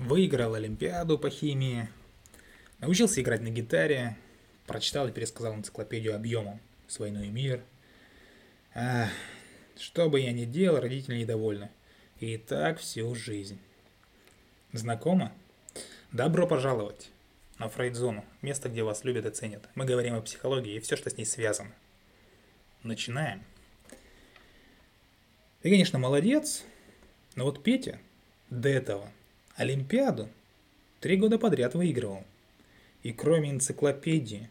[0.00, 1.88] выиграл Олимпиаду по химии,
[2.78, 4.16] научился играть на гитаре,
[4.66, 7.62] прочитал и пересказал энциклопедию объемом с «Войной и мир».
[8.74, 9.10] Ах,
[9.78, 11.70] что бы я ни делал, родители недовольны.
[12.18, 13.58] И так всю жизнь.
[14.72, 15.32] Знакомо?
[16.12, 17.10] Добро пожаловать
[17.58, 19.68] на Фрейдзону, место, где вас любят и ценят.
[19.74, 21.74] Мы говорим о психологии и все, что с ней связано.
[22.82, 23.44] Начинаем.
[25.60, 26.64] Ты, конечно, молодец,
[27.34, 27.98] но вот Петя
[28.48, 29.10] до этого
[29.60, 30.30] Олимпиаду
[31.00, 32.24] три года подряд выигрывал.
[33.02, 34.48] И кроме энциклопедии,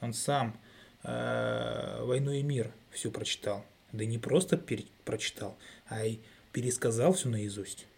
[0.00, 0.56] он сам
[1.02, 3.66] э, «Войну и мир» всю прочитал.
[3.90, 4.56] Да не просто
[5.04, 6.20] прочитал, а и
[6.52, 7.88] пересказал всю наизусть.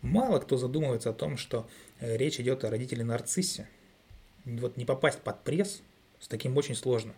[0.00, 1.68] Мало кто задумывается о том, что
[2.00, 3.68] э, речь идет о родителе нарциссе.
[4.46, 5.82] Вот не попасть под пресс
[6.18, 7.12] с таким очень сложно.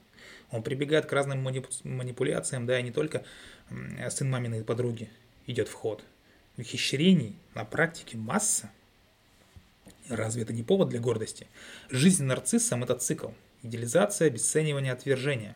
[0.51, 3.25] Он прибегает к разным манипуляциям, да, и не только
[4.09, 5.09] сын маминой подруги
[5.47, 6.03] идет в ход–
[6.57, 8.71] ухищрений на практике масса.
[10.09, 11.47] Разве это не повод для гордости?
[11.89, 13.29] Жизнь нарциссом– это цикл.
[13.63, 15.55] Идеализация, обесценивание, отвержение.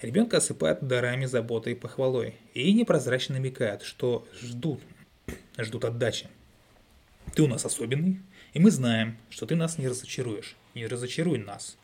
[0.00, 2.36] Ребенка осыпают дарами, заботой и похвалой.
[2.54, 4.80] И непрозрачно намекают, что ждут,
[5.56, 6.28] ждут отдачи.
[7.34, 8.20] Ты у нас особенный,
[8.52, 10.56] и мы знаем, что ты нас не разочаруешь.
[10.74, 11.76] Не разочаруй нас.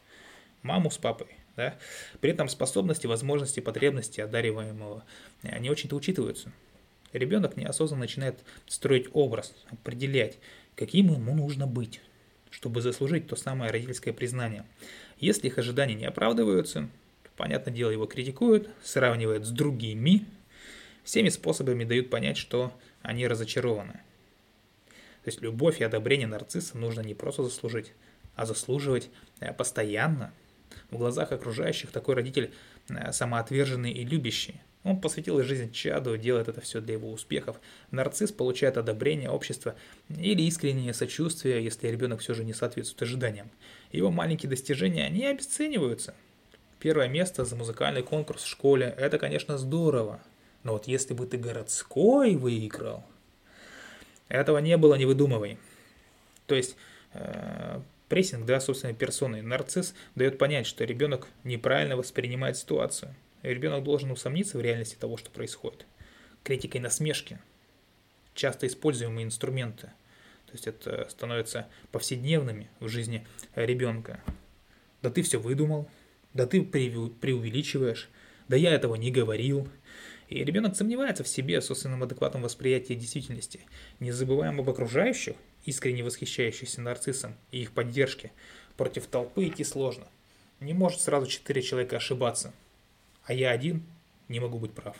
[0.63, 1.29] Маму с папой.
[1.57, 1.77] Да?
[2.21, 5.05] При этом способности, возможности, потребности одариваемого
[5.43, 6.53] не очень-то учитываются
[7.19, 10.39] ребенок неосознанно начинает строить образ, определять,
[10.75, 12.01] каким ему нужно быть,
[12.51, 14.65] чтобы заслужить то самое родительское признание.
[15.19, 16.89] Если их ожидания не оправдываются,
[17.23, 20.27] то, понятное дело, его критикуют, сравнивают с другими,
[21.05, 24.01] всеми способами дают понять, что они разочарованы.
[25.23, 27.93] То есть любовь и одобрение нарцисса нужно не просто заслужить,
[28.35, 29.09] а заслуживать
[29.41, 30.35] э, постоянно.
[30.91, 32.53] В глазах окружающих такой родитель
[32.89, 37.57] э, самоотверженный и любящий– он посвятил жизнь чаду, делает это все для его успехов.
[37.91, 39.75] Нарцисс получает одобрение общества
[40.11, 43.51] или искреннее сочувствие, если ребенок все же не соответствует ожиданиям.
[43.93, 46.15] Его маленькие достижения не обесцениваются.
[46.81, 50.21] Первое место за музыкальный конкурс в школе– это, конечно, здорово.
[50.65, 53.05] Но вот если бы ты городской выиграл,
[54.29, 55.59] этого не было, не выдумывай.
[56.47, 56.77] То есть
[57.15, 57.81] э,
[58.11, 63.15] прессинг, да, собственной персоной, нарцисс дает понять, что ребенок неправильно воспринимает ситуацию–
[63.53, 65.87] ребенок должен усомниться в реальности того, что происходит.
[66.43, 67.39] Критика и насмешки–
[68.35, 69.89] часто используемые инструменты.
[70.47, 74.21] То есть это становится повседневными в жизни ребенка.
[75.03, 75.89] Да ты все выдумал,
[76.33, 78.09] да ты преувеличиваешь,
[78.49, 79.69] да я этого не говорил.
[80.29, 83.61] И ребенок сомневается в себе, собственном адекватном восприятии действительности.
[84.01, 88.33] Не забываем об окружающих, искренне восхищающихся нарциссом и их поддержке.
[88.77, 90.07] Против толпы идти сложно.
[90.61, 92.53] Не может сразу четыре человека ошибаться–
[93.25, 93.83] а я один
[94.29, 94.97] не могу быть прав.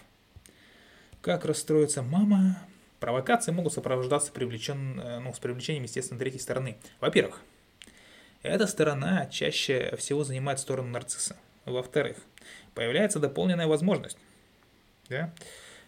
[1.21, 2.59] Как расстроится мама?
[3.01, 6.79] Провокации могут сопровождаться привлечен, э, ну, с привлечением, естественно, третьей стороны.
[7.01, 7.43] Во-первых,
[8.43, 11.37] эта сторона чаще всего занимает сторону нарцисса.
[11.67, 12.19] Во-вторых,
[12.75, 14.19] появляется дополненная возможность.
[15.09, 15.35] Да?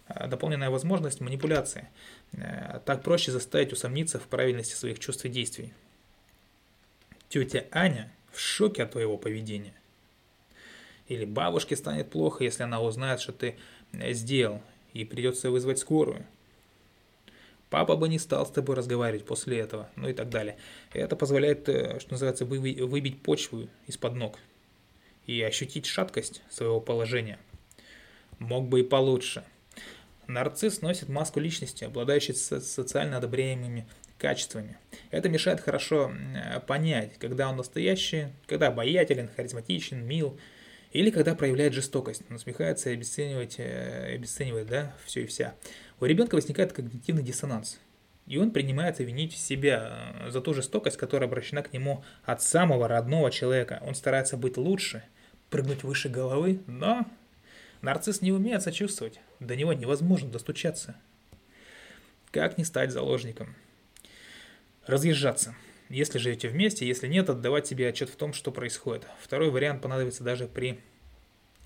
[0.09, 1.89] Э, дополненная возможность манипуляции.
[2.33, 5.73] Э, так проще заставить усомниться в правильности своих чувств и действий.
[7.29, 9.75] Тетя Аня в шоке от твоего поведения–
[11.09, 13.57] или бабушке станет плохо, если она узнает, что ты
[13.93, 14.61] э, сделал,
[14.93, 16.25] и придется вызвать скорую.
[17.71, 20.57] Папа бы не стал с тобой разговаривать после этого, ну и так далее.
[20.93, 24.39] Это позволяет, э, что называется, выбить почву из-под ног
[25.27, 27.39] и ощутить шаткость своего положения.
[28.39, 29.45] Мог бы и получше.
[30.27, 33.87] Нарцисс носит маску личности, обладающей социально одобряемыми
[34.19, 34.77] качествами.
[35.11, 36.11] Это мешает хорошо
[36.67, 40.37] понять, когда он настоящий, когда обаятелен, харизматичен, мил–
[40.97, 45.55] или когда проявляет жестокость, насмехается и обесценивает, э, обесценивает да, все и вся.
[46.01, 47.79] У ребенка возникает когнитивный диссонанс.
[48.27, 52.89] И он принимается винить себя э, за ту жестокость, которая обращена к нему от самого
[52.89, 53.83] родного человека.
[53.85, 55.05] Он старается быть лучше,
[55.51, 57.05] прыгнуть выше головы, но
[57.83, 59.21] нарцисс не умеет сочувствовать.
[59.39, 60.97] До него невозможно достучаться.
[62.31, 63.55] Как не стать заложником?
[64.87, 65.55] Разъезжаться.
[65.89, 69.07] Если живете вместе, если нет, отдавать себе отчет в том, что происходит.
[69.21, 70.81] Второй вариант понадобится даже при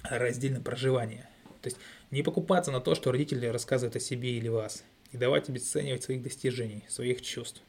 [0.03, 1.25] раздельном проживании.
[1.63, 1.79] То есть
[2.11, 4.85] не покупаться на то, что родители рассказывают о себе или вас.
[5.13, 7.63] Не давать обесценивать своих достижений, своих чувств.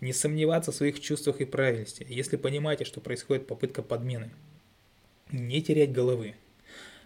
[0.00, 4.30] Не сомневаться в своих чувствах и правильности, если понимаете, что происходит попытка подмены.
[5.32, 6.34] Не терять головы.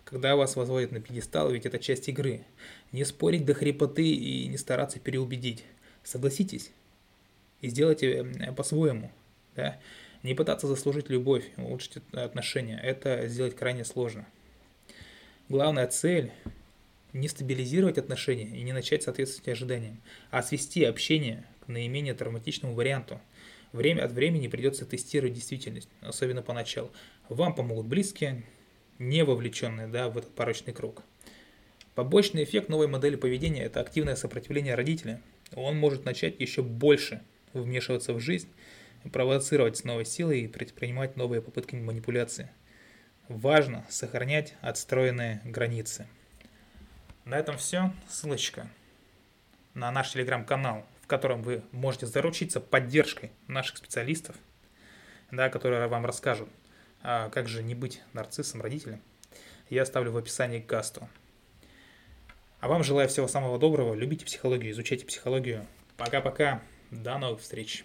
[0.05, 2.45] Когда вас возводят на пьедестал, ведь это часть игры.
[2.93, 5.65] Не спорить до хрипоты и не стараться переубедить.
[6.03, 6.71] Согласитесь,
[7.61, 8.25] и сделайте
[8.57, 9.11] по-своему.
[9.57, 9.79] Да?
[10.23, 12.81] Не пытаться заслужить любовь, улучшить отношения.
[12.83, 14.27] Это сделать крайне сложно.
[15.49, 16.33] Главная цель–
[17.13, 20.01] не стабилизировать отношения и не начать соответствовать ожиданиям,
[20.31, 23.21] а свести общение к наименее травматичному варианту.
[23.73, 26.91] Время от времени придется тестировать действительность, особенно поначалу.
[27.29, 28.43] Вам помогут близкие,
[28.99, 31.03] не вовлеченные да, в этот порочный круг.
[31.95, 35.21] Побочный эффект новой модели поведения– это активное сопротивление родителя.
[35.55, 37.23] Он может начать еще больше
[37.53, 38.49] вмешиваться в жизнь,
[39.13, 42.51] провоцировать с новой силой и предпринимать новые попытки манипуляции.
[43.29, 46.07] Важно сохранять отстроенные границы.
[47.25, 47.93] На этом все.
[48.09, 48.69] Ссылочка
[49.75, 54.37] на наш телеграм-канал, в котором вы можете заручиться поддержкой наших специалистов,
[55.31, 56.49] да, которые вам расскажут,
[57.03, 59.01] а как же не быть нарциссом родителем,
[59.71, 61.09] я оставлю в описании к касту.
[62.61, 65.67] А вам желаю всего самого доброго, любите психологию, изучайте психологию.
[65.97, 66.61] Пока-пока,
[66.91, 67.85] до новых встреч.